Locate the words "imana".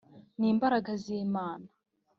1.23-1.67